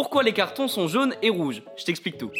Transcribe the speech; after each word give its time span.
Pourquoi 0.00 0.22
les 0.22 0.32
cartons 0.32 0.68
sont 0.68 0.86
jaunes 0.86 1.16
et 1.22 1.28
rouges? 1.28 1.60
Je 1.76 1.84
t'explique 1.84 2.18
tout. 2.18 2.30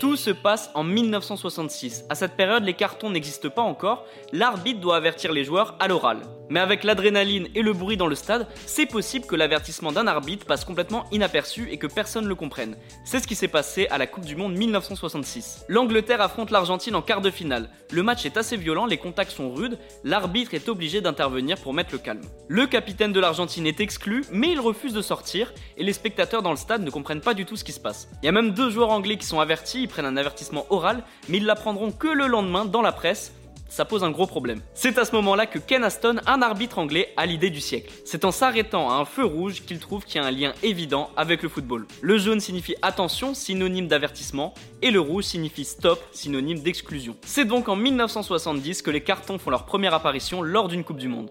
Tout 0.00 0.16
se 0.16 0.30
passe 0.30 0.70
en 0.74 0.84
1966. 0.84 2.04
À 2.08 2.14
cette 2.14 2.36
période, 2.36 2.62
les 2.62 2.74
cartons 2.74 3.10
n'existent 3.10 3.48
pas 3.48 3.62
encore, 3.62 4.04
l'arbitre 4.32 4.80
doit 4.80 4.96
avertir 4.96 5.32
les 5.32 5.44
joueurs 5.44 5.76
à 5.80 5.88
l'oral. 5.88 6.20
Mais 6.50 6.60
avec 6.60 6.84
l'adrénaline 6.84 7.48
et 7.54 7.62
le 7.62 7.72
bruit 7.72 7.96
dans 7.96 8.06
le 8.06 8.14
stade, 8.14 8.46
c'est 8.66 8.86
possible 8.86 9.26
que 9.26 9.34
l'avertissement 9.34 9.92
d'un 9.92 10.06
arbitre 10.06 10.46
passe 10.46 10.64
complètement 10.64 11.04
inaperçu 11.10 11.68
et 11.70 11.78
que 11.78 11.86
personne 11.86 12.24
ne 12.24 12.28
le 12.28 12.34
comprenne. 12.34 12.76
C'est 13.04 13.18
ce 13.20 13.26
qui 13.26 13.34
s'est 13.34 13.48
passé 13.48 13.86
à 13.90 13.98
la 13.98 14.06
Coupe 14.06 14.24
du 14.24 14.36
Monde 14.36 14.54
1966. 14.54 15.64
L'Angleterre 15.68 16.20
affronte 16.20 16.50
l'Argentine 16.50 16.94
en 16.94 17.02
quart 17.02 17.20
de 17.20 17.30
finale. 17.30 17.70
Le 17.90 18.02
match 18.02 18.24
est 18.24 18.36
assez 18.36 18.56
violent, 18.56 18.86
les 18.86 18.98
contacts 18.98 19.32
sont 19.32 19.52
rudes, 19.52 19.78
l'arbitre 20.04 20.54
est 20.54 20.68
obligé 20.68 21.00
d'intervenir 21.00 21.58
pour 21.58 21.74
mettre 21.74 21.92
le 21.92 21.98
calme. 21.98 22.22
Le 22.48 22.66
capitaine 22.66 23.12
de 23.12 23.20
l'Argentine 23.20 23.66
est 23.66 23.80
exclu, 23.80 24.24
mais 24.30 24.52
il 24.52 24.60
refuse 24.60 24.92
de 24.92 25.02
sortir 25.02 25.52
et 25.76 25.84
les 25.84 25.92
spectateurs 25.92 26.42
dans 26.42 26.50
le 26.50 26.56
stade 26.56 26.82
ne 26.82 26.90
comprennent 26.90 27.20
pas 27.20 27.34
du 27.34 27.46
tout 27.46 27.56
ce 27.56 27.64
qui 27.64 27.72
se 27.72 27.80
passe. 27.80 28.08
Il 28.22 28.26
y 28.26 28.28
a 28.28 28.32
même 28.32 28.52
deux 28.52 28.70
joueurs 28.70 28.90
anglais 28.90 29.16
qui 29.16 29.26
sont 29.26 29.40
avertis, 29.40 29.77
ils 29.80 29.88
prennent 29.88 30.06
un 30.06 30.16
avertissement 30.16 30.66
oral, 30.70 31.04
mais 31.28 31.38
ils 31.38 31.46
l'apprendront 31.46 31.92
que 31.92 32.08
le 32.08 32.26
lendemain 32.26 32.64
dans 32.64 32.82
la 32.82 32.92
presse 32.92 33.32
ça 33.68 33.84
pose 33.84 34.02
un 34.02 34.10
gros 34.10 34.26
problème. 34.26 34.60
C'est 34.74 34.98
à 34.98 35.04
ce 35.04 35.12
moment-là 35.12 35.46
que 35.46 35.58
Ken 35.58 35.84
Aston, 35.84 36.16
un 36.26 36.42
arbitre 36.42 36.78
anglais, 36.78 37.12
a 37.16 37.26
l'idée 37.26 37.50
du 37.50 37.60
siècle. 37.60 37.92
C'est 38.04 38.24
en 38.24 38.32
s'arrêtant 38.32 38.90
à 38.90 38.94
un 38.94 39.04
feu 39.04 39.24
rouge 39.24 39.62
qu'il 39.62 39.78
trouve 39.78 40.04
qu'il 40.04 40.20
y 40.20 40.24
a 40.24 40.26
un 40.26 40.30
lien 40.30 40.52
évident 40.62 41.10
avec 41.16 41.42
le 41.42 41.48
football. 41.48 41.86
Le 42.00 42.18
jaune 42.18 42.40
signifie 42.40 42.74
attention, 42.82 43.34
synonyme 43.34 43.86
d'avertissement, 43.86 44.54
et 44.82 44.90
le 44.90 45.00
rouge 45.00 45.24
signifie 45.24 45.64
stop, 45.64 46.02
synonyme 46.12 46.60
d'exclusion. 46.60 47.16
C'est 47.26 47.44
donc 47.44 47.68
en 47.68 47.76
1970 47.76 48.82
que 48.82 48.90
les 48.90 49.02
cartons 49.02 49.38
font 49.38 49.50
leur 49.50 49.66
première 49.66 49.94
apparition 49.94 50.42
lors 50.42 50.68
d'une 50.68 50.84
Coupe 50.84 50.98
du 50.98 51.08
Monde. 51.08 51.30